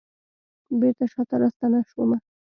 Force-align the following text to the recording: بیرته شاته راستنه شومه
بیرته 0.79 1.05
شاته 1.11 1.35
راستنه 1.41 1.79
شومه 1.89 2.17